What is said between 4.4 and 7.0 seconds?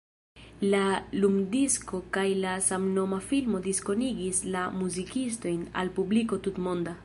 la muzikistojn al publiko tutmonda.